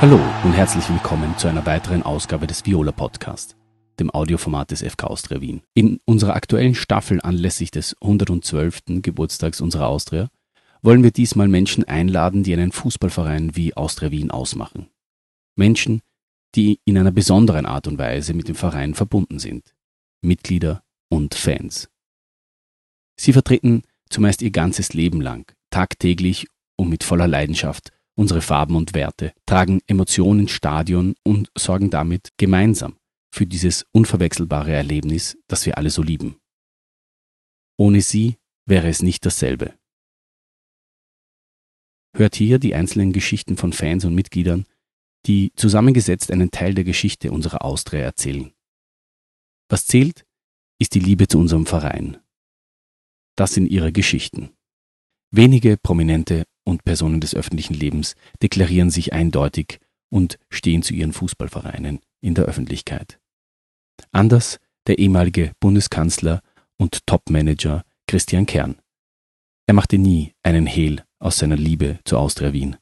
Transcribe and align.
Hallo 0.00 0.20
und 0.44 0.52
herzlich 0.52 0.88
willkommen 0.90 1.36
zu 1.38 1.48
einer 1.48 1.66
weiteren 1.66 2.04
Ausgabe 2.04 2.46
des 2.46 2.64
Viola 2.64 2.92
Podcast, 2.92 3.56
dem 3.98 4.12
Audioformat 4.12 4.70
des 4.70 4.82
FK 4.82 5.08
Austria 5.08 5.40
Wien. 5.40 5.62
In 5.74 5.98
unserer 6.04 6.36
aktuellen 6.36 6.76
Staffel 6.76 7.20
anlässlich 7.20 7.72
des 7.72 7.96
112. 8.00 9.02
Geburtstags 9.02 9.60
unserer 9.60 9.88
Austria 9.88 10.28
wollen 10.82 11.02
wir 11.02 11.10
diesmal 11.10 11.48
Menschen 11.48 11.82
einladen, 11.82 12.44
die 12.44 12.52
einen 12.52 12.70
Fußballverein 12.70 13.56
wie 13.56 13.76
Austria 13.76 14.12
Wien 14.12 14.30
ausmachen. 14.30 14.88
Menschen, 15.56 16.02
die 16.54 16.78
in 16.84 16.96
einer 16.96 17.10
besonderen 17.10 17.66
Art 17.66 17.88
und 17.88 17.98
Weise 17.98 18.34
mit 18.34 18.46
dem 18.46 18.54
Verein 18.54 18.94
verbunden 18.94 19.40
sind. 19.40 19.74
Mitglieder 20.22 20.84
und 21.08 21.34
Fans. 21.34 21.88
Sie 23.16 23.32
vertreten 23.32 23.82
zumeist 24.10 24.42
ihr 24.42 24.52
ganzes 24.52 24.94
Leben 24.94 25.20
lang, 25.20 25.50
tagtäglich 25.70 26.46
und 26.76 26.88
mit 26.88 27.02
voller 27.02 27.26
Leidenschaft 27.26 27.90
unsere 28.18 28.42
Farben 28.42 28.74
und 28.74 28.94
Werte, 28.94 29.32
tragen 29.46 29.80
Emotionen 29.86 30.40
ins 30.40 30.50
Stadion 30.50 31.14
und 31.22 31.50
sorgen 31.56 31.88
damit 31.88 32.30
gemeinsam 32.36 32.96
für 33.32 33.46
dieses 33.46 33.86
unverwechselbare 33.92 34.72
Erlebnis, 34.72 35.38
das 35.46 35.64
wir 35.66 35.78
alle 35.78 35.90
so 35.90 36.02
lieben. 36.02 36.36
Ohne 37.78 38.00
sie 38.00 38.36
wäre 38.66 38.88
es 38.88 39.02
nicht 39.02 39.24
dasselbe. 39.24 39.78
Hört 42.16 42.34
hier 42.34 42.58
die 42.58 42.74
einzelnen 42.74 43.12
Geschichten 43.12 43.56
von 43.56 43.72
Fans 43.72 44.04
und 44.04 44.16
Mitgliedern, 44.16 44.66
die 45.26 45.52
zusammengesetzt 45.54 46.32
einen 46.32 46.50
Teil 46.50 46.74
der 46.74 46.84
Geschichte 46.84 47.30
unserer 47.30 47.64
Austria 47.64 48.00
erzählen. 48.00 48.52
Was 49.68 49.86
zählt, 49.86 50.26
ist 50.80 50.94
die 50.94 51.00
Liebe 51.00 51.28
zu 51.28 51.38
unserem 51.38 51.66
Verein. 51.66 52.18
Das 53.36 53.54
sind 53.54 53.66
ihre 53.66 53.92
Geschichten. 53.92 54.50
Wenige 55.30 55.76
Prominente 55.76 56.46
und 56.68 56.84
Personen 56.84 57.20
des 57.20 57.34
öffentlichen 57.34 57.74
Lebens 57.74 58.14
deklarieren 58.42 58.90
sich 58.90 59.12
eindeutig 59.12 59.80
und 60.10 60.38
stehen 60.50 60.82
zu 60.82 60.94
ihren 60.94 61.12
Fußballvereinen 61.12 62.00
in 62.20 62.34
der 62.34 62.44
Öffentlichkeit. 62.44 63.18
Anders 64.12 64.60
der 64.86 64.98
ehemalige 64.98 65.52
Bundeskanzler 65.60 66.42
und 66.76 67.06
Topmanager 67.06 67.84
Christian 68.06 68.46
Kern. 68.46 68.76
Er 69.66 69.74
machte 69.74 69.98
nie 69.98 70.34
einen 70.42 70.66
Hehl 70.66 71.04
aus 71.18 71.38
seiner 71.38 71.56
Liebe 71.56 71.98
zu 72.04 72.16
Austria 72.16 72.52
Wien. 72.52 72.76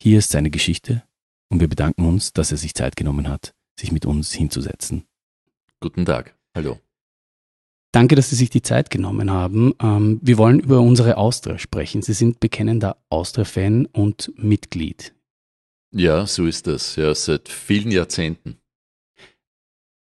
Hier 0.00 0.18
ist 0.18 0.30
seine 0.30 0.50
Geschichte 0.50 1.02
und 1.48 1.60
wir 1.60 1.68
bedanken 1.68 2.06
uns, 2.06 2.32
dass 2.32 2.50
er 2.50 2.58
sich 2.58 2.74
Zeit 2.74 2.96
genommen 2.96 3.28
hat, 3.28 3.54
sich 3.78 3.92
mit 3.92 4.06
uns 4.06 4.32
hinzusetzen. 4.32 5.04
Guten 5.80 6.04
Tag. 6.04 6.36
Hallo. 6.54 6.78
Danke, 7.92 8.14
dass 8.14 8.30
Sie 8.30 8.36
sich 8.36 8.48
die 8.48 8.62
Zeit 8.62 8.88
genommen 8.88 9.30
haben. 9.30 9.74
Ähm, 9.80 10.18
wir 10.22 10.38
wollen 10.38 10.60
über 10.60 10.80
unsere 10.80 11.18
Austria 11.18 11.58
sprechen. 11.58 12.00
Sie 12.00 12.14
sind 12.14 12.40
bekennender 12.40 12.96
Austria-Fan 13.10 13.84
und 13.86 14.32
Mitglied. 14.36 15.14
Ja, 15.94 16.26
so 16.26 16.46
ist 16.46 16.66
das. 16.66 16.96
Ja, 16.96 17.14
seit 17.14 17.50
vielen 17.50 17.90
Jahrzehnten. 17.90 18.56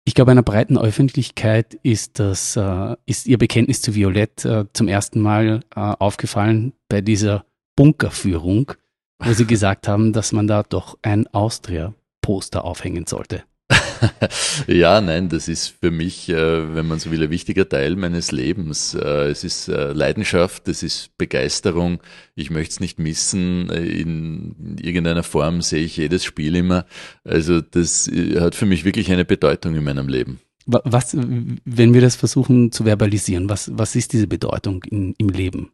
Ich 0.05 0.15
glaube, 0.15 0.31
einer 0.31 0.41
breiten 0.41 0.77
Öffentlichkeit 0.77 1.75
ist 1.83 2.17
das, 2.17 2.55
äh, 2.55 2.95
ist 3.05 3.27
Ihr 3.27 3.37
Bekenntnis 3.37 3.81
zu 3.81 3.93
Violett 3.93 4.43
äh, 4.43 4.65
zum 4.73 4.87
ersten 4.87 5.21
Mal 5.21 5.59
äh, 5.75 5.79
aufgefallen 5.79 6.73
bei 6.89 7.01
dieser 7.01 7.45
Bunkerführung, 7.75 8.71
wo 9.19 9.33
Sie 9.33 9.45
gesagt 9.47 9.87
haben, 9.87 10.13
dass 10.13 10.31
man 10.31 10.47
da 10.47 10.63
doch 10.63 10.97
ein 11.03 11.27
Austria-Poster 11.27 12.65
aufhängen 12.65 13.05
sollte. 13.05 13.43
ja, 14.67 15.01
nein, 15.01 15.29
das 15.29 15.47
ist 15.47 15.75
für 15.79 15.91
mich, 15.91 16.29
äh, 16.29 16.75
wenn 16.75 16.87
man 16.87 16.99
so 16.99 17.11
will, 17.11 17.23
ein 17.23 17.29
wichtiger 17.29 17.67
Teil 17.67 17.95
meines 17.95 18.31
Lebens. 18.31 18.93
Äh, 18.93 19.29
es 19.29 19.43
ist 19.43 19.67
äh, 19.67 19.91
Leidenschaft, 19.93 20.67
es 20.67 20.83
ist 20.83 21.17
Begeisterung. 21.17 21.99
Ich 22.35 22.49
möchte 22.49 22.73
es 22.73 22.79
nicht 22.79 22.99
missen. 22.99 23.69
In 23.69 24.77
irgendeiner 24.81 25.23
Form 25.23 25.61
sehe 25.61 25.83
ich 25.83 25.97
jedes 25.97 26.23
Spiel 26.23 26.55
immer. 26.55 26.85
Also 27.23 27.61
das 27.61 28.09
hat 28.39 28.55
für 28.55 28.65
mich 28.65 28.85
wirklich 28.85 29.11
eine 29.11 29.25
Bedeutung 29.25 29.75
in 29.75 29.83
meinem 29.83 30.07
Leben. 30.07 30.39
Was, 30.65 31.15
wenn 31.15 31.93
wir 31.93 32.01
das 32.01 32.17
versuchen 32.17 32.73
zu 32.73 32.83
verbalisieren, 32.83 33.49
was, 33.49 33.71
was 33.73 33.95
ist 33.95 34.11
diese 34.11 34.27
Bedeutung 34.27 34.83
in, 34.83 35.13
im 35.17 35.29
Leben? 35.29 35.71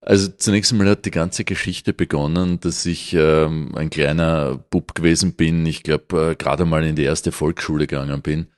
Also 0.00 0.28
zunächst 0.28 0.70
einmal 0.72 0.90
hat 0.90 1.06
die 1.06 1.10
ganze 1.10 1.44
Geschichte 1.44 1.94
begonnen, 1.94 2.60
dass 2.60 2.84
ich 2.84 3.14
ähm, 3.14 3.74
ein 3.74 3.88
kleiner 3.88 4.62
Bub 4.68 4.94
gewesen 4.94 5.32
bin. 5.32 5.64
Ich 5.64 5.82
glaube, 5.82 6.32
äh, 6.32 6.34
gerade 6.36 6.66
mal 6.66 6.84
in 6.84 6.94
die 6.94 7.04
erste 7.04 7.32
Volksschule 7.32 7.86
gegangen 7.86 8.20
bin. 8.20 8.48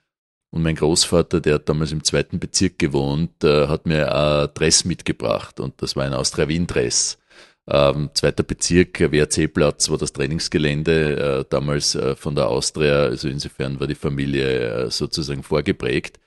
Und 0.49 0.63
mein 0.63 0.75
Großvater, 0.75 1.39
der 1.39 1.55
hat 1.55 1.69
damals 1.69 1.91
im 1.93 2.03
zweiten 2.03 2.39
Bezirk 2.39 2.79
gewohnt, 2.79 3.43
äh, 3.43 3.67
hat 3.67 3.85
mir 3.85 4.13
ein 4.13 4.49
Dress 4.53 4.83
mitgebracht. 4.83 5.59
Und 5.61 5.81
das 5.81 5.95
war 5.95 6.03
ein 6.03 6.13
Austria 6.13 6.49
Wien 6.49 6.67
Dress. 6.67 7.17
Ähm, 7.69 8.11
zweiter 8.13 8.43
Bezirk, 8.43 8.99
WRC-Platz 8.99 9.89
war 9.89 9.97
das 9.97 10.13
Trainingsgelände 10.13 11.41
äh, 11.41 11.45
damals 11.49 11.95
äh, 11.95 12.15
von 12.15 12.33
der 12.33 12.47
Austria, 12.47 13.03
also 13.03 13.27
insofern 13.27 13.77
war 13.79 13.87
die 13.87 13.95
Familie 13.95 14.85
äh, 14.85 14.89
sozusagen 14.89 15.43
vorgeprägt. 15.43 16.17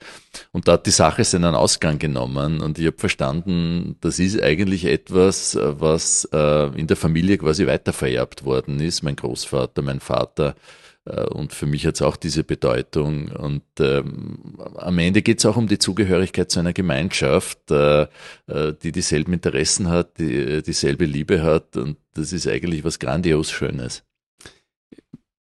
Und 0.51 0.67
da 0.67 0.73
hat 0.73 0.85
die 0.85 0.91
Sache 0.91 1.23
seinen 1.23 1.55
Ausgang 1.55 1.97
genommen 1.97 2.61
und 2.61 2.77
ich 2.77 2.85
habe 2.85 2.97
verstanden, 2.97 3.95
das 4.01 4.19
ist 4.19 4.39
eigentlich 4.39 4.85
etwas, 4.85 5.55
äh, 5.55 5.79
was 5.81 6.29
äh, 6.31 6.79
in 6.79 6.85
der 6.85 6.97
Familie 6.97 7.39
quasi 7.39 7.65
weitervererbt 7.65 8.45
worden 8.45 8.79
ist. 8.79 9.01
Mein 9.01 9.15
Großvater, 9.15 9.81
mein 9.81 9.99
Vater, 9.99 10.55
und 11.03 11.53
für 11.53 11.65
mich 11.65 11.87
hat 11.87 11.95
es 11.95 12.01
auch 12.01 12.15
diese 12.15 12.43
Bedeutung. 12.43 13.29
Und 13.29 13.63
ähm, 13.79 14.55
am 14.75 14.99
Ende 14.99 15.21
geht 15.21 15.39
es 15.39 15.45
auch 15.45 15.57
um 15.57 15.67
die 15.67 15.79
Zugehörigkeit 15.79 16.51
zu 16.51 16.59
einer 16.59 16.73
Gemeinschaft, 16.73 17.71
äh, 17.71 18.03
äh, 18.47 18.73
die 18.81 18.91
dieselben 18.91 19.33
Interessen 19.33 19.89
hat, 19.89 20.19
die 20.19 20.35
äh, 20.35 20.61
dieselbe 20.61 21.05
Liebe 21.05 21.41
hat. 21.41 21.75
Und 21.75 21.97
das 22.13 22.33
ist 22.33 22.47
eigentlich 22.47 22.83
was 22.83 22.99
grandios 22.99 23.49
Schönes. 23.49 24.03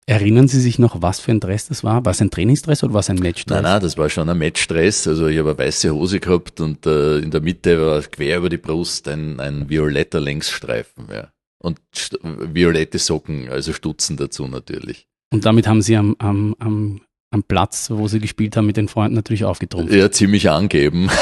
Erinnern 0.05 0.47
Sie 0.47 0.61
sich 0.61 0.79
noch, 0.79 1.03
was 1.03 1.19
für 1.19 1.31
ein 1.31 1.39
Dress 1.39 1.67
das 1.67 1.83
war? 1.83 2.03
War 2.03 2.13
es 2.13 2.21
ein 2.21 2.31
Trainingsdress 2.31 2.83
oder 2.83 2.93
war 2.93 3.01
es 3.01 3.11
ein 3.11 3.17
Matchdress? 3.17 3.53
Nein, 3.53 3.63
nein, 3.63 3.81
das 3.81 3.95
war 3.97 4.09
schon 4.09 4.27
ein 4.27 4.37
Matchdress. 4.39 5.07
Also 5.07 5.27
ich 5.27 5.37
habe 5.37 5.49
eine 5.49 5.59
weiße 5.59 5.91
Hose 5.93 6.19
gehabt 6.19 6.61
und 6.61 6.85
äh, 6.87 7.19
in 7.19 7.31
der 7.31 7.41
Mitte 7.41 7.85
war 7.85 8.01
quer 8.01 8.37
über 8.37 8.49
die 8.49 8.57
Brust 8.57 9.07
ein, 9.07 9.39
ein 9.39 9.69
violetter 9.69 10.21
Längsstreifen. 10.21 11.09
Ja. 11.13 11.31
Und 11.61 11.79
violette 12.23 12.97
Socken, 12.97 13.49
also 13.49 13.73
Stutzen 13.73 14.15
dazu 14.15 14.47
natürlich. 14.47 15.08
Und 15.31 15.45
damit 15.45 15.67
haben 15.67 15.81
sie 15.81 15.95
am, 15.95 16.15
am, 16.19 16.55
am, 16.59 17.01
am 17.31 17.43
Platz, 17.43 17.89
wo 17.91 18.07
sie 18.07 18.19
gespielt 18.19 18.57
haben, 18.57 18.65
mit 18.65 18.77
den 18.77 18.87
Freunden 18.87 19.15
natürlich 19.15 19.45
aufgetrumpft. 19.45 19.93
Ja, 19.93 20.09
ziemlich 20.11 20.49
angeben. 20.49 21.09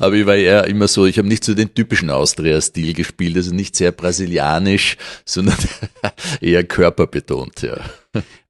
Aber 0.00 0.14
ich 0.14 0.26
war 0.26 0.36
eher 0.36 0.66
immer 0.66 0.88
so, 0.88 1.06
ich 1.06 1.18
habe 1.18 1.28
nicht 1.28 1.44
so 1.44 1.54
den 1.54 1.74
typischen 1.74 2.10
Austria-Stil 2.10 2.92
gespielt, 2.94 3.36
also 3.36 3.54
nicht 3.54 3.76
sehr 3.76 3.92
brasilianisch, 3.92 4.96
sondern 5.24 5.56
eher 6.40 6.64
körperbetont, 6.64 7.62
ja. 7.62 7.78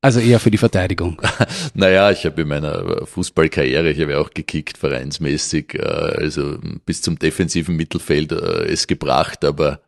Also 0.01 0.21
eher 0.21 0.41
für 0.41 0.51
die 0.51 0.59
Verteidigung. 0.59 1.21
naja, 1.75 2.11
ich 2.11 2.27
habe 2.27 2.43
in 2.43 2.49
meiner 2.49 3.07
Fußballkarriere, 3.07 3.91
ich 3.91 4.01
habe 4.01 4.13
ja 4.13 4.19
auch 4.19 4.31
gekickt, 4.31 4.77
vereinsmäßig, 4.77 5.75
äh, 5.75 5.83
also 5.83 6.59
bis 6.85 7.03
zum 7.03 7.19
defensiven 7.19 7.77
Mittelfeld 7.77 8.33
äh, 8.33 8.65
es 8.67 8.87
gebracht, 8.87 9.45
aber 9.45 9.81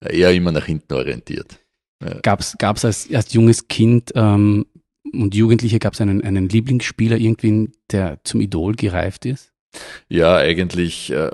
eher 0.00 0.32
immer 0.32 0.52
nach 0.52 0.64
hinten 0.64 0.94
orientiert. 0.94 1.58
Ja. 2.02 2.18
Gab 2.22 2.40
es 2.40 2.84
als, 2.84 3.08
als 3.12 3.32
junges 3.32 3.68
Kind 3.68 4.12
ähm, 4.14 4.66
und 5.12 5.34
Jugendliche, 5.34 5.78
gab 5.78 5.94
es 5.94 6.00
einen, 6.00 6.22
einen 6.22 6.48
Lieblingsspieler 6.48 7.16
irgendwie, 7.16 7.70
der 7.90 8.20
zum 8.24 8.40
Idol 8.40 8.74
gereift 8.74 9.26
ist? 9.26 9.52
Ja, 10.08 10.36
eigentlich 10.36 11.10
äh, 11.12 11.30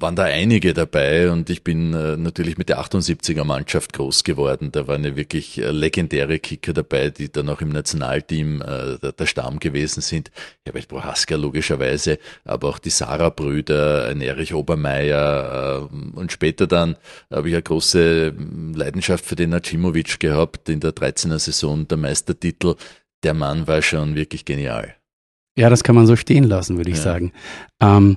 waren 0.00 0.14
da 0.14 0.24
einige 0.24 0.74
dabei 0.74 1.30
und 1.30 1.50
ich 1.50 1.64
bin 1.64 1.92
äh, 1.92 2.16
natürlich 2.16 2.56
mit 2.56 2.68
der 2.68 2.80
78er 2.80 3.44
Mannschaft 3.44 3.92
groß 3.92 4.22
geworden. 4.22 4.70
Da 4.70 4.86
waren 4.86 5.04
ja 5.04 5.16
wirklich 5.16 5.58
äh, 5.58 5.70
legendäre 5.70 6.38
Kicker 6.38 6.72
dabei, 6.72 7.10
die 7.10 7.30
dann 7.30 7.48
auch 7.48 7.60
im 7.60 7.70
Nationalteam 7.70 8.62
äh, 8.62 8.98
der, 8.98 9.12
der, 9.12 9.26
Stamm 9.26 9.58
gewesen 9.58 10.00
sind. 10.00 10.30
Herbert 10.64 10.88
Prohaska 10.88 11.34
logischerweise, 11.34 12.18
aber 12.44 12.68
auch 12.68 12.78
die 12.78 12.90
Sarah-Brüder, 12.90 14.08
ein 14.08 14.20
Erich 14.20 14.54
Obermeier 14.54 15.88
äh, 15.90 16.16
und 16.16 16.30
später 16.30 16.66
dann 16.66 16.96
habe 17.30 17.48
ich 17.48 17.54
eine 17.54 17.62
große 17.62 18.34
Leidenschaft 18.74 19.24
für 19.24 19.36
den 19.36 19.50
Nacimovic 19.50 20.20
gehabt 20.20 20.68
in 20.68 20.80
der 20.80 20.92
13er 20.92 21.38
Saison, 21.38 21.88
der 21.88 21.98
Meistertitel. 21.98 22.76
Der 23.24 23.34
Mann 23.34 23.66
war 23.66 23.82
schon 23.82 24.14
wirklich 24.14 24.44
genial. 24.44 24.94
Ja, 25.56 25.70
das 25.70 25.82
kann 25.82 25.96
man 25.96 26.06
so 26.06 26.14
stehen 26.14 26.44
lassen, 26.44 26.76
würde 26.76 26.90
ich 26.90 26.98
ja. 26.98 27.02
sagen. 27.02 27.32
Ähm, 27.80 28.16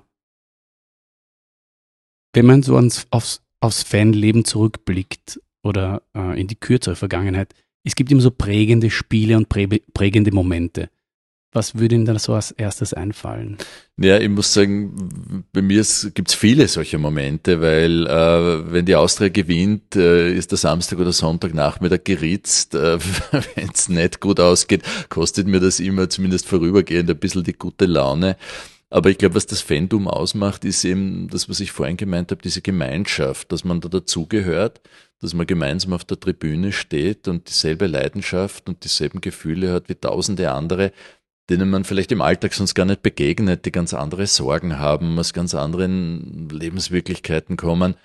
wenn 2.34 2.46
man 2.46 2.64
so 2.64 2.76
ans, 2.76 3.08
aufs, 3.10 3.42
aufs 3.60 3.84
Fanleben 3.84 4.46
zurückblickt 4.46 5.40
oder 5.64 6.02
äh, 6.16 6.40
in 6.40 6.48
die 6.48 6.56
kürzere 6.56 6.96
Vergangenheit, 6.96 7.54
es 7.84 7.96
gibt 7.96 8.12
immer 8.12 8.22
so 8.22 8.32
prägende 8.32 8.90
Spiele 8.90 9.38
und 9.38 9.50
prä 9.50 9.68
prägende 9.94 10.32
Momente. 10.32 10.90
Was 11.54 11.78
würde 11.78 11.96
Ihnen 11.96 12.06
da 12.06 12.18
so 12.18 12.34
als 12.34 12.52
erstes 12.52 12.94
einfallen? 12.94 13.58
Ja, 13.98 14.18
ich 14.18 14.30
muss 14.30 14.54
sagen, 14.54 15.44
bei 15.52 15.62
mir 15.62 15.86
gibt 16.14 16.30
es 16.30 16.34
viele 16.34 16.70
solche 16.70 16.98
Momente, 16.98 17.60
weil 17.60 18.08
äh, 18.08 18.72
wenn 18.72 18.86
die 18.86 18.96
Austria 18.96 19.28
gewinnt, 19.28 19.98
äh, 19.98 20.34
ist 20.34 20.52
der 20.52 20.58
Samstag 20.58 21.00
oder 21.00 21.12
Sonntagnachmittag 21.12 22.06
geritzt. 22.06 22.74
Äh, 22.74 23.00
wenn 23.56 23.70
es 23.74 23.90
nicht 23.90 24.22
gut 24.22 24.40
ausgeht, 24.40 24.84
kostet 25.10 25.48
mir 25.48 25.60
das 25.60 25.82
immer 25.82 26.10
zumindest 26.10 26.48
vorübergehend 26.48 27.10
ein 27.10 27.20
bisschen 27.20 27.44
die 27.44 27.54
gute 27.54 27.86
Laune. 27.86 28.38
Aber 28.94 29.10
ich 29.10 29.18
glaube, 29.18 29.36
was 29.36 29.46
das 29.46 29.62
Fandom 29.62 30.10
ausmacht, 30.10 30.66
ist 30.66 30.84
eben 30.84 31.30
das, 31.30 31.48
was 31.48 31.62
ich 31.62 31.72
vorhin 31.72 31.96
gemeint 31.96 32.30
habe, 32.30 32.42
diese 32.42 32.62
Gemeinschaft, 32.62 33.50
dass 33.54 33.64
man 33.64 33.80
da 33.80 33.88
dazugehört, 33.88 34.82
dass 35.22 35.34
man 35.34 35.48
gemeinsam 35.48 35.94
auf 35.94 36.04
der 36.04 36.20
Tribüne 36.20 36.74
steht 36.74 37.30
und 37.30 37.48
dieselbe 37.48 37.88
Leidenschaft 37.88 38.68
und 38.68 38.84
dieselben 38.84 39.22
Gefühle 39.22 39.72
hat 39.72 39.88
wie 39.88 39.96
tausende 39.96 40.52
andere, 40.52 40.92
denen 41.50 41.70
man 41.70 41.86
vielleicht 41.86 42.12
im 42.12 42.22
Alltag 42.22 42.54
sonst 42.54 42.76
gar 42.76 42.86
nicht 42.86 43.02
begegnet, 43.02 43.66
die 43.66 43.72
ganz 43.72 43.94
andere 43.94 44.28
Sorgen 44.28 44.78
haben, 44.78 45.18
aus 45.18 45.32
ganz 45.32 45.56
anderen 45.56 46.50
Lebenswirklichkeiten 46.50 47.56
kommen. 47.56 47.96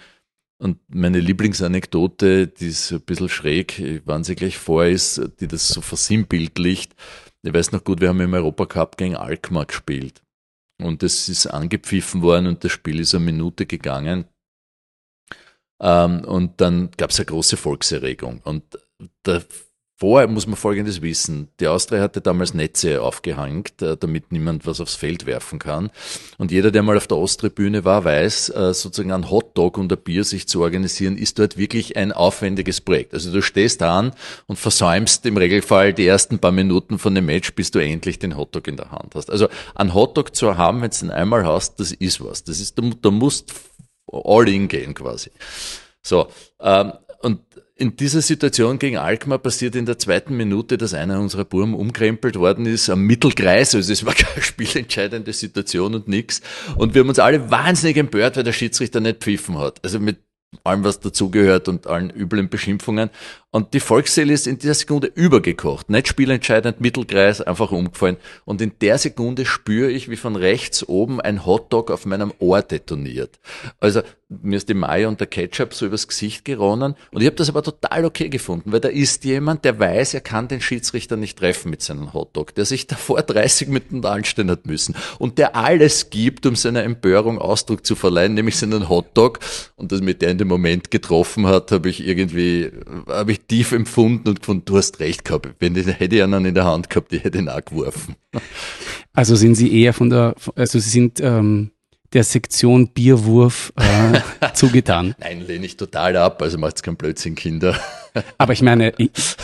Und 0.58 0.78
meine 0.88 1.18
Lieblingsanekdote, 1.18 2.46
die 2.46 2.68
ist 2.68 2.92
ein 2.92 3.00
bisschen 3.00 3.28
schräg, 3.28 4.02
wann 4.04 4.22
sie 4.22 4.36
gleich 4.36 4.56
vor 4.56 4.86
ist, 4.86 5.20
die 5.40 5.48
das 5.48 5.66
so 5.66 5.80
versinnbildlicht. 5.80 6.94
Ich 7.42 7.52
weiß 7.52 7.72
noch 7.72 7.82
gut, 7.82 8.00
wir 8.00 8.08
haben 8.08 8.20
im 8.20 8.34
Europacup 8.34 8.96
gegen 8.96 9.16
Alkmaar 9.16 9.66
gespielt. 9.66 10.22
Und 10.82 11.02
es 11.02 11.28
ist 11.28 11.46
angepfiffen 11.46 12.22
worden 12.22 12.46
und 12.46 12.64
das 12.64 12.72
Spiel 12.72 13.00
ist 13.00 13.14
eine 13.14 13.24
Minute 13.24 13.66
gegangen. 13.66 14.26
Ähm, 15.80 16.24
und 16.24 16.60
dann 16.60 16.90
gab 16.96 17.10
es 17.10 17.18
eine 17.18 17.26
große 17.26 17.56
Volkserregung. 17.56 18.40
Und 18.42 18.78
der 19.24 19.44
Vorher 19.98 20.28
muss 20.28 20.46
man 20.46 20.56
Folgendes 20.56 21.00
wissen. 21.00 21.48
Die 21.58 21.68
Austria 21.68 22.02
hatte 22.02 22.20
damals 22.20 22.52
Netze 22.52 23.00
aufgehängt, 23.00 23.80
äh, 23.80 23.96
damit 23.96 24.30
niemand 24.30 24.66
was 24.66 24.78
aufs 24.78 24.94
Feld 24.94 25.24
werfen 25.24 25.58
kann. 25.58 25.90
Und 26.36 26.52
jeder, 26.52 26.70
der 26.70 26.82
mal 26.82 26.98
auf 26.98 27.06
der 27.06 27.16
Osttribüne 27.16 27.86
war, 27.86 28.04
weiß, 28.04 28.50
äh, 28.50 28.74
sozusagen 28.74 29.10
ein 29.12 29.30
Hotdog 29.30 29.78
und 29.78 29.90
ein 29.90 29.98
Bier 29.98 30.24
sich 30.24 30.48
zu 30.48 30.60
organisieren, 30.60 31.16
ist 31.16 31.38
dort 31.38 31.56
wirklich 31.56 31.96
ein 31.96 32.12
aufwendiges 32.12 32.82
Projekt. 32.82 33.14
Also 33.14 33.32
du 33.32 33.40
stehst 33.40 33.82
an 33.82 34.12
und 34.46 34.58
versäumst 34.58 35.24
im 35.24 35.38
Regelfall 35.38 35.94
die 35.94 36.06
ersten 36.06 36.40
paar 36.40 36.52
Minuten 36.52 36.98
von 36.98 37.14
dem 37.14 37.24
Match, 37.24 37.54
bis 37.54 37.70
du 37.70 37.78
endlich 37.78 38.18
den 38.18 38.36
Hotdog 38.36 38.68
in 38.68 38.76
der 38.76 38.90
Hand 38.90 39.14
hast. 39.14 39.30
Also 39.30 39.48
ein 39.74 39.94
Hotdog 39.94 40.36
zu 40.36 40.58
haben, 40.58 40.82
wenn 40.82 40.90
du 40.90 40.96
den 40.98 41.10
einmal 41.10 41.46
hast, 41.46 41.80
das 41.80 41.92
ist 41.92 42.22
was. 42.22 42.44
Das 42.44 42.60
ist, 42.60 42.78
da 43.00 43.10
musst 43.10 43.54
all 44.12 44.46
in 44.46 44.68
gehen 44.68 44.92
quasi. 44.92 45.30
So, 46.02 46.28
ähm, 46.60 46.92
und 47.26 47.40
in 47.74 47.96
dieser 47.96 48.22
Situation 48.22 48.78
gegen 48.78 48.98
Alkmaar 48.98 49.38
passiert 49.38 49.74
in 49.74 49.84
der 49.84 49.98
zweiten 49.98 50.36
Minute, 50.36 50.78
dass 50.78 50.94
einer 50.94 51.18
unserer 51.18 51.44
Burm 51.44 51.74
umkrempelt 51.74 52.36
worden 52.36 52.66
ist 52.66 52.88
am 52.88 53.02
Mittelkreis. 53.02 53.74
Also 53.74 53.92
es 53.92 54.06
war 54.06 54.14
keine 54.14 54.42
spielentscheidende 54.42 55.32
Situation 55.32 55.96
und 55.96 56.06
nix. 56.06 56.40
Und 56.76 56.94
wir 56.94 57.00
haben 57.00 57.08
uns 57.08 57.18
alle 57.18 57.50
wahnsinnig 57.50 57.96
empört, 57.96 58.36
weil 58.36 58.44
der 58.44 58.52
Schiedsrichter 58.52 59.00
nicht 59.00 59.24
pfiffen 59.24 59.58
hat. 59.58 59.80
Also 59.82 59.98
mit 59.98 60.18
allem, 60.62 60.84
was 60.84 61.00
dazugehört 61.00 61.68
und 61.68 61.88
allen 61.88 62.10
üblen 62.10 62.48
Beschimpfungen. 62.48 63.10
Und 63.50 63.74
die 63.74 63.80
Volksseele 63.80 64.32
ist 64.32 64.46
in 64.46 64.58
dieser 64.58 64.74
Sekunde 64.74 65.08
übergekocht. 65.08 65.90
Nicht 65.90 66.08
spielentscheidend, 66.08 66.80
Mittelkreis, 66.80 67.40
einfach 67.40 67.72
umgefallen. 67.72 68.18
Und 68.44 68.60
in 68.62 68.72
der 68.80 68.98
Sekunde 68.98 69.46
spüre 69.46 69.90
ich, 69.90 70.08
wie 70.08 70.16
von 70.16 70.36
rechts 70.36 70.88
oben 70.88 71.20
ein 71.20 71.44
Hotdog 71.44 71.90
auf 71.90 72.06
meinem 72.06 72.32
Ohr 72.38 72.62
detoniert. 72.62 73.38
Also 73.80 74.02
mir 74.28 74.56
ist 74.56 74.68
die 74.68 74.74
Mayo 74.74 75.08
und 75.08 75.20
der 75.20 75.28
Ketchup 75.28 75.72
so 75.72 75.86
übers 75.86 76.08
Gesicht 76.08 76.44
geronnen. 76.44 76.96
Und 77.12 77.20
ich 77.20 77.26
habe 77.26 77.36
das 77.36 77.48
aber 77.48 77.62
total 77.62 78.04
okay 78.04 78.28
gefunden, 78.28 78.72
weil 78.72 78.80
da 78.80 78.88
ist 78.88 79.24
jemand, 79.24 79.64
der 79.64 79.78
weiß, 79.78 80.14
er 80.14 80.20
kann 80.20 80.48
den 80.48 80.60
Schiedsrichter 80.60 81.16
nicht 81.16 81.38
treffen 81.38 81.70
mit 81.70 81.80
seinem 81.80 82.12
Hotdog, 82.12 82.54
der 82.54 82.64
sich 82.64 82.86
davor 82.88 83.22
30 83.22 83.68
Minuten 83.68 84.04
anstellen 84.04 84.50
hat 84.50 84.66
müssen 84.66 84.96
und 85.18 85.38
der 85.38 85.54
alles 85.54 86.10
gibt, 86.10 86.44
um 86.46 86.56
seiner 86.56 86.82
Empörung 86.82 87.38
Ausdruck 87.38 87.86
zu 87.86 87.94
verleihen, 87.94 88.34
nämlich 88.34 88.56
seinen 88.56 88.88
Hotdog. 88.88 89.38
Und 89.76 89.92
das 89.92 90.00
mit 90.00 90.22
der 90.22 90.30
in 90.30 90.38
dem 90.38 90.48
Moment 90.48 90.90
getroffen 90.90 91.46
hat, 91.46 91.70
habe 91.70 91.88
ich 91.88 92.04
irgendwie, 92.04 92.72
habe 93.08 93.32
ich 93.32 93.42
tief 93.42 93.70
empfunden 93.70 94.28
und 94.28 94.40
gefunden, 94.40 94.64
du 94.64 94.76
hast 94.76 94.98
recht 94.98 95.24
gehabt. 95.24 95.48
Wenn 95.60 95.76
ich, 95.76 95.86
hätte 95.86 96.16
ich 96.16 96.22
einen 96.22 96.44
in 96.44 96.54
der 96.54 96.64
Hand 96.64 96.90
gehabt, 96.90 97.12
die 97.12 97.18
hätte 97.18 97.38
ihn 97.38 97.48
auch 97.48 97.64
geworfen. 97.64 98.16
Also 99.12 99.36
sind 99.36 99.54
Sie 99.54 99.80
eher 99.80 99.92
von 99.92 100.10
der, 100.10 100.34
also 100.56 100.78
Sie 100.78 100.90
sind 100.90 101.20
ähm, 101.20 101.70
der 102.12 102.24
Sektion 102.24 102.88
Bierwurf 102.88 103.72
äh, 103.76 104.20
zugetan? 104.54 105.14
Nein, 105.18 105.46
lehne 105.46 105.66
ich 105.66 105.76
total 105.76 106.16
ab, 106.16 106.42
also 106.42 106.58
macht's 106.58 106.82
keinen 106.82 106.96
Blödsinn, 106.96 107.34
Kinder. 107.34 107.78
Aber 108.38 108.52
ich 108.52 108.62
meine, 108.62 108.92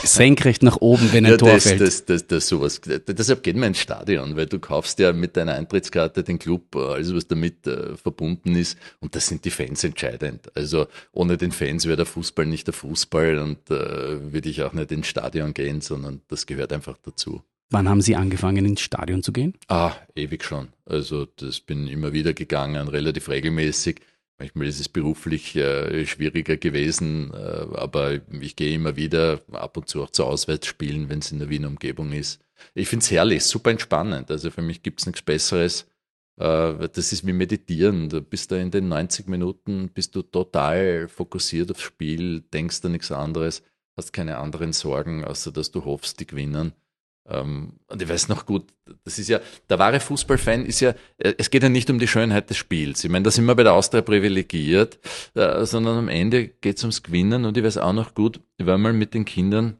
senkrecht 0.02 0.62
nach 0.62 0.78
oben, 0.80 1.12
wenn 1.12 1.26
ein 1.26 1.32
ja, 1.32 1.36
Tor 1.36 1.52
das, 1.52 1.64
fällt. 1.64 1.80
Das, 1.80 2.04
das, 2.04 2.26
das, 2.26 2.48
sowas. 2.48 2.80
Deshalb 2.80 3.42
geht 3.42 3.56
man 3.56 3.68
ins 3.68 3.80
Stadion, 3.80 4.36
weil 4.36 4.46
du 4.46 4.58
kaufst 4.58 4.98
ja 4.98 5.12
mit 5.12 5.36
deiner 5.36 5.54
Eintrittskarte 5.54 6.22
den 6.22 6.38
Club, 6.38 6.74
alles 6.76 7.14
was 7.14 7.26
damit 7.26 7.66
äh, 7.66 7.96
verbunden 7.96 8.54
ist. 8.56 8.78
Und 9.00 9.14
das 9.14 9.26
sind 9.26 9.44
die 9.44 9.50
Fans 9.50 9.84
entscheidend. 9.84 10.50
Also 10.56 10.86
ohne 11.12 11.36
den 11.36 11.52
Fans 11.52 11.86
wäre 11.86 11.96
der 11.96 12.06
Fußball 12.06 12.46
nicht 12.46 12.66
der 12.66 12.74
Fußball 12.74 13.38
und 13.38 13.70
äh, 13.70 14.32
würde 14.32 14.48
ich 14.48 14.62
auch 14.62 14.72
nicht 14.72 14.92
ins 14.92 15.06
Stadion 15.06 15.54
gehen, 15.54 15.80
sondern 15.80 16.22
das 16.28 16.46
gehört 16.46 16.72
einfach 16.72 16.96
dazu. 17.04 17.42
Wann 17.72 17.88
haben 17.88 18.02
Sie 18.02 18.16
angefangen, 18.16 18.66
ins 18.66 18.82
Stadion 18.82 19.22
zu 19.22 19.32
gehen? 19.32 19.54
Ah, 19.66 19.94
ewig 20.14 20.44
schon. 20.44 20.68
Also 20.84 21.24
das 21.24 21.60
bin 21.60 21.88
immer 21.88 22.12
wieder 22.12 22.34
gegangen, 22.34 22.86
relativ 22.88 23.30
regelmäßig. 23.30 24.02
Manchmal 24.38 24.66
ist 24.66 24.78
es 24.78 24.90
beruflich 24.90 25.56
äh, 25.56 26.04
schwieriger 26.04 26.58
gewesen, 26.58 27.32
äh, 27.32 27.76
aber 27.76 28.20
ich 28.38 28.56
gehe 28.56 28.74
immer 28.74 28.96
wieder 28.96 29.40
ab 29.52 29.78
und 29.78 29.88
zu 29.88 30.02
auch 30.02 30.10
zu 30.10 30.26
Auswärtsspielen, 30.26 31.08
wenn 31.08 31.20
es 31.20 31.32
in 31.32 31.38
der 31.38 31.48
Wiener 31.48 31.68
Umgebung 31.68 32.12
ist. 32.12 32.42
Ich 32.74 32.88
finde 32.88 33.04
es 33.04 33.10
herrlich, 33.10 33.42
super 33.44 33.70
entspannend. 33.70 34.30
Also 34.30 34.50
für 34.50 34.62
mich 34.62 34.82
gibt 34.82 35.00
es 35.00 35.06
nichts 35.06 35.22
Besseres. 35.22 35.86
Äh, 36.38 36.88
das 36.92 37.12
ist 37.14 37.26
wie 37.26 37.32
Meditieren. 37.32 38.10
Du 38.10 38.20
bist 38.20 38.52
da 38.52 38.56
in 38.56 38.70
den 38.70 38.88
90 38.88 39.28
Minuten, 39.28 39.88
bist 39.88 40.14
du 40.14 40.20
total 40.20 41.08
fokussiert 41.08 41.70
aufs 41.70 41.80
Spiel, 41.80 42.42
denkst 42.52 42.82
da 42.82 42.90
nichts 42.90 43.10
anderes, 43.10 43.62
hast 43.96 44.12
keine 44.12 44.36
anderen 44.36 44.74
Sorgen, 44.74 45.24
außer 45.24 45.52
dass 45.52 45.70
du 45.70 45.86
hoffst, 45.86 46.20
die 46.20 46.26
gewinnen. 46.26 46.74
Ähm, 47.28 47.74
und 47.86 48.02
ich 48.02 48.08
weiß 48.08 48.28
noch 48.28 48.46
gut, 48.46 48.72
das 49.04 49.18
ist 49.18 49.28
ja, 49.28 49.40
der 49.68 49.78
wahre 49.78 50.00
Fußballfan 50.00 50.66
ist 50.66 50.80
ja, 50.80 50.90
äh, 51.18 51.34
es 51.38 51.50
geht 51.50 51.62
ja 51.62 51.68
nicht 51.68 51.88
um 51.90 51.98
die 51.98 52.08
Schönheit 52.08 52.50
des 52.50 52.56
Spiels. 52.56 53.04
Ich 53.04 53.10
meine, 53.10 53.22
da 53.22 53.30
sind 53.30 53.44
wir 53.44 53.54
bei 53.54 53.62
der 53.62 53.74
Austria 53.74 54.02
privilegiert, 54.02 54.98
äh, 55.34 55.64
sondern 55.64 55.98
am 55.98 56.08
Ende 56.08 56.48
geht 56.48 56.78
es 56.78 56.82
ums 56.82 57.02
Gewinnen 57.02 57.44
und 57.44 57.56
ich 57.56 57.64
weiß 57.64 57.78
auch 57.78 57.92
noch 57.92 58.14
gut, 58.14 58.40
ich 58.56 58.66
war 58.66 58.78
mal 58.78 58.92
mit 58.92 59.14
den 59.14 59.24
Kindern, 59.24 59.78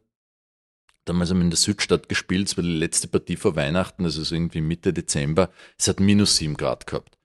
damals 1.05 1.31
haben 1.31 1.39
wir 1.39 1.45
in 1.45 1.51
der 1.51 1.59
Südstadt 1.59 2.09
gespielt, 2.09 2.49
es 2.49 2.57
war 2.57 2.63
die 2.63 2.77
letzte 2.77 3.09
Partie 3.09 3.37
vor 3.37 3.57
Weihnachten, 3.57 4.05
also 4.05 4.23
so 4.23 4.35
irgendwie 4.35 4.61
Mitte 4.61 4.93
Dezember, 4.93 5.51
es 5.77 5.89
hat 5.89 5.99
minus 5.99 6.37
sieben 6.37 6.57
Grad 6.57 6.87
gehabt. 6.87 7.19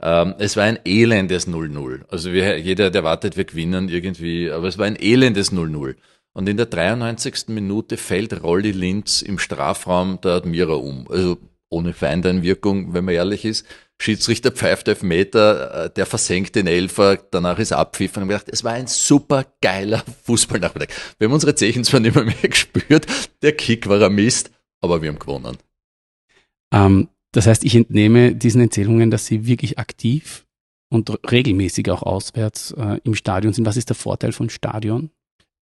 Ähm, 0.00 0.34
es 0.38 0.56
war 0.56 0.64
ein 0.64 0.80
elendes 0.84 1.48
0-0. 1.48 2.04
Also 2.08 2.32
wir, 2.32 2.58
jeder, 2.58 2.90
der 2.90 3.04
wartet, 3.04 3.36
wir 3.36 3.44
gewinnen 3.44 3.88
irgendwie, 3.88 4.50
aber 4.50 4.68
es 4.68 4.76
war 4.76 4.86
ein 4.86 4.96
elendes 4.96 5.52
0-0. 5.52 5.96
Und 6.34 6.48
in 6.48 6.56
der 6.56 6.66
93. 6.66 7.48
Minute 7.48 7.96
fällt 7.96 8.42
Rolli 8.42 8.72
Linz 8.72 9.22
im 9.22 9.38
Strafraum 9.38 10.20
der 10.22 10.32
Admira 10.32 10.74
um. 10.74 11.06
Also 11.10 11.38
ohne 11.68 11.92
Feindeinwirkung, 11.92 12.94
wenn 12.94 13.04
man 13.04 13.14
ehrlich 13.14 13.44
ist. 13.44 13.66
Schiedsrichter 14.00 14.50
pfeift 14.50 14.88
elf 14.88 15.02
Meter, 15.02 15.84
äh, 15.84 15.90
der 15.90 16.06
versenkt 16.06 16.56
den 16.56 16.66
Elfer, 16.66 17.18
danach 17.30 17.58
ist 17.58 17.72
Abpfiff 17.72 18.16
und 18.16 18.22
haben 18.22 18.28
gedacht, 18.28 18.48
es 18.50 18.64
war 18.64 18.72
ein 18.72 18.88
super 18.88 19.46
geiler 19.60 20.02
Fußballnachmittag. 20.24 20.88
Wir 21.18 21.28
haben 21.28 21.34
unsere 21.34 21.54
Zechen 21.54 21.84
zwar 21.84 22.00
nicht 22.00 22.14
mehr, 22.14 22.24
mehr 22.24 22.34
gespürt, 22.34 23.06
der 23.42 23.52
Kick 23.52 23.88
war 23.88 24.02
ein 24.02 24.14
Mist, 24.14 24.50
aber 24.80 25.02
wir 25.02 25.08
haben 25.08 25.20
gewonnen. 25.20 25.56
Ähm, 26.72 27.08
das 27.30 27.46
heißt, 27.46 27.64
ich 27.64 27.76
entnehme 27.76 28.34
diesen 28.34 28.60
Erzählungen, 28.60 29.10
dass 29.10 29.26
Sie 29.26 29.46
wirklich 29.46 29.78
aktiv 29.78 30.46
und 30.90 31.10
regelmäßig 31.30 31.90
auch 31.90 32.02
auswärts 32.02 32.72
äh, 32.72 32.98
im 33.04 33.14
Stadion 33.14 33.52
sind. 33.52 33.66
Was 33.66 33.76
ist 33.76 33.88
der 33.88 33.96
Vorteil 33.96 34.32
von 34.32 34.50
Stadion? 34.50 35.10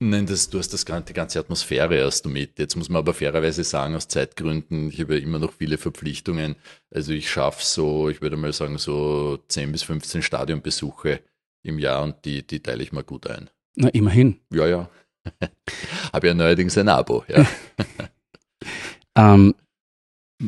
Nein, 0.03 0.25
das, 0.25 0.49
du 0.49 0.59
hast 0.59 0.73
das, 0.73 0.87
die 0.87 1.13
ganze 1.13 1.39
Atmosphäre 1.39 1.95
erst 1.95 2.25
mit. 2.25 2.59
Jetzt 2.59 2.75
muss 2.75 2.89
man 2.89 3.01
aber 3.01 3.13
fairerweise 3.13 3.65
sagen, 3.65 3.95
aus 3.95 4.09
Zeitgründen, 4.09 4.89
ich 4.89 5.01
habe 5.01 5.19
immer 5.19 5.39
noch 5.39 5.53
viele 5.53 5.77
Verpflichtungen. 5.77 6.57
Also 6.91 7.13
ich 7.13 7.31
schaffe 7.31 7.63
so, 7.63 8.09
ich 8.09 8.23
würde 8.23 8.39
mal 8.39 8.55
sagen, 8.55 8.79
so 8.79 9.39
10 9.49 9.73
bis 9.73 9.83
15 9.83 10.23
Stadionbesuche 10.23 11.21
im 11.63 11.79
Jahr 11.79 12.03
und 12.03 12.25
die, 12.25 12.47
die 12.47 12.61
teile 12.61 12.83
ich 12.83 12.93
mal 12.93 13.05
gut 13.05 13.27
ein. 13.27 13.51
Na, 13.77 13.89
immerhin. 13.89 14.41
Ja, 14.51 14.67
ja. 14.67 14.91
habe 16.15 16.29
ja 16.29 16.35
neuerdings 16.35 16.79
ein 16.79 16.89
Abo, 16.89 17.23
ja. 17.29 17.47
ähm, 19.17 19.55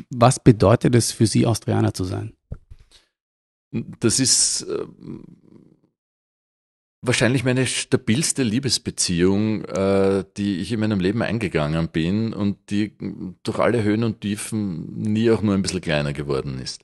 was 0.08 0.40
bedeutet 0.40 0.94
es 0.94 1.12
für 1.12 1.26
Sie, 1.26 1.44
Austrianer 1.44 1.92
zu 1.92 2.04
sein? 2.04 2.32
Das 3.70 4.18
ist 4.18 4.62
äh, 4.62 4.86
wahrscheinlich 7.02 7.44
meine 7.44 7.66
stabilste 7.66 8.42
Liebesbeziehung, 8.42 9.64
äh, 9.64 10.24
die 10.36 10.58
ich 10.60 10.72
in 10.72 10.80
meinem 10.80 11.00
Leben 11.00 11.22
eingegangen 11.22 11.88
bin 11.88 12.32
und 12.32 12.70
die 12.70 12.96
durch 13.42 13.58
alle 13.58 13.82
Höhen 13.82 14.04
und 14.04 14.20
Tiefen 14.20 14.94
nie 14.96 15.30
auch 15.30 15.42
nur 15.42 15.54
ein 15.54 15.62
bisschen 15.62 15.80
kleiner 15.80 16.12
geworden 16.12 16.58
ist. 16.60 16.82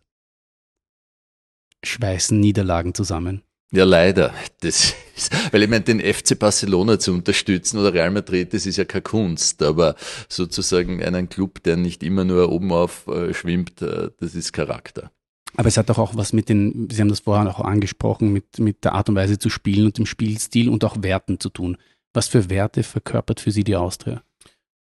Schweißen 1.84 2.38
Niederlagen 2.38 2.92
zusammen. 2.92 3.42
Ja, 3.70 3.84
leider. 3.84 4.34
Das 4.60 4.94
ist, 5.16 5.52
weil 5.52 5.62
ich 5.62 5.68
meine, 5.68 5.84
den 5.84 6.00
FC 6.00 6.38
Barcelona 6.38 6.98
zu 6.98 7.12
unterstützen 7.12 7.78
oder 7.78 7.92
Real 7.92 8.10
Madrid, 8.10 8.52
das 8.54 8.66
ist 8.66 8.78
ja 8.78 8.84
keine 8.84 9.02
Kunst, 9.02 9.62
aber 9.62 9.94
sozusagen 10.28 11.02
einen 11.02 11.28
Club, 11.28 11.62
der 11.62 11.76
nicht 11.76 12.02
immer 12.02 12.24
nur 12.24 12.50
oben 12.50 12.72
auf 12.72 13.06
äh, 13.06 13.32
schwimmt, 13.34 13.82
äh, 13.82 14.10
das 14.18 14.34
ist 14.34 14.52
Charakter. 14.52 15.12
Aber 15.56 15.68
es 15.68 15.76
hat 15.76 15.88
doch 15.88 15.98
auch 15.98 16.14
was 16.14 16.32
mit 16.32 16.48
den, 16.48 16.88
Sie 16.90 17.00
haben 17.00 17.08
das 17.08 17.20
vorher 17.20 17.48
auch 17.48 17.60
angesprochen, 17.60 18.32
mit, 18.32 18.58
mit 18.58 18.84
der 18.84 18.92
Art 18.92 19.08
und 19.08 19.16
Weise 19.16 19.38
zu 19.38 19.50
spielen 19.50 19.86
und 19.86 19.98
dem 19.98 20.06
Spielstil 20.06 20.68
und 20.68 20.84
auch 20.84 21.02
Werten 21.02 21.40
zu 21.40 21.48
tun. 21.48 21.76
Was 22.12 22.28
für 22.28 22.50
Werte 22.50 22.82
verkörpert 22.82 23.40
für 23.40 23.50
Sie 23.50 23.64
die 23.64 23.76
Austria? 23.76 24.22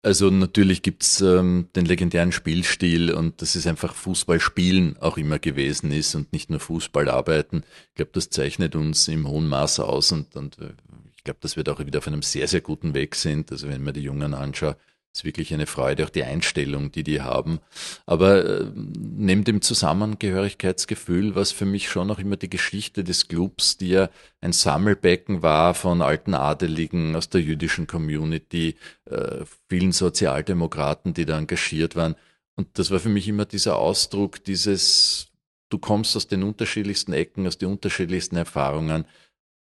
Also 0.05 0.31
natürlich 0.31 0.83
gibt's 0.83 1.21
ähm, 1.21 1.69
den 1.77 1.87
legendären 1.87 2.33
Spielstil 2.33 3.13
und 3.13 3.41
das 3.41 3.55
ist 3.55 3.69
einfach 3.69 3.95
Fußball 3.95 4.41
spielen 4.41 4.97
auch 4.99 5.17
immer 5.17 5.39
gewesen 5.39 5.93
ist 5.93 6.17
und 6.17 6.33
nicht 6.33 6.51
nur 6.51 6.59
Fußball 6.59 7.09
arbeiten. 7.09 7.63
Ich 7.91 7.95
glaube, 7.95 8.11
das 8.13 8.29
zeichnet 8.29 8.75
uns 8.75 9.07
im 9.07 9.29
hohen 9.29 9.49
Maße 9.49 9.85
aus 9.85 10.11
und, 10.11 10.35
und 10.35 10.59
äh, 10.59 10.73
Ich 11.17 11.23
glaube, 11.23 11.39
dass 11.41 11.55
wir 11.55 11.63
da 11.63 11.73
auch 11.73 11.79
wieder 11.79 11.99
auf 11.99 12.09
einem 12.09 12.23
sehr, 12.23 12.49
sehr 12.49 12.63
guten 12.63 12.95
Weg 12.95 13.15
sind. 13.15 13.53
Also 13.53 13.69
wenn 13.69 13.85
man 13.85 13.95
die 13.95 14.01
Jungen 14.01 14.35
anschaut, 14.35 14.77
ist 15.13 15.25
wirklich 15.25 15.53
eine 15.53 15.67
Freude, 15.67 16.05
auch 16.05 16.11
die 16.11 16.25
Einstellung, 16.25 16.91
die 16.91 17.03
die 17.03 17.21
haben. 17.21 17.61
Aber 18.07 18.45
äh, 18.45 18.67
neben 18.75 19.45
dem 19.45 19.61
Zusammengehörigkeitsgefühl 19.61 21.35
war 21.35 21.43
es 21.43 21.53
für 21.53 21.67
mich 21.67 21.91
schon 21.91 22.11
auch 22.11 22.19
immer 22.19 22.37
die 22.37 22.49
Geschichte 22.49 23.05
des 23.05 23.29
Clubs, 23.29 23.77
die 23.77 23.91
ja 23.91 24.09
ein 24.41 24.53
Sammelbecken 24.53 25.43
war 25.43 25.75
von 25.75 26.01
alten 26.01 26.35
Adeligen 26.35 27.15
aus 27.15 27.29
der 27.29 27.43
jüdischen 27.43 27.87
Community, 27.87 28.77
äh, 29.05 29.45
vielen 29.69 29.93
Sozialdemokraten, 29.93 31.13
die 31.13 31.27
da 31.27 31.39
engagiert 31.39 31.95
waren. 31.95 32.17
Und 32.57 32.79
das 32.79 32.91
war 32.91 32.99
für 32.99 33.09
mich 33.11 33.29
immer 33.29 33.45
dieser 33.45 33.77
Ausdruck 33.77 34.43
dieses, 34.45 35.29
du 35.69 35.79
kommst 35.79 36.17
aus 36.17 36.27
den 36.27 36.43
unterschiedlichsten 36.43 37.13
Ecken, 37.13 37.47
aus 37.47 37.59
den 37.59 37.69
unterschiedlichsten 37.69 38.37
Erfahrungen. 38.37 39.05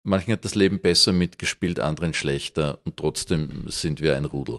Manchen 0.02 0.32
hat 0.32 0.44
das 0.44 0.54
Leben 0.54 0.80
besser 0.80 1.12
mitgespielt, 1.12 1.78
anderen 1.78 2.14
schlechter 2.14 2.80
und 2.84 2.96
trotzdem 2.96 3.64
sind 3.68 4.00
wir 4.00 4.16
ein 4.16 4.24
Rudel. 4.24 4.58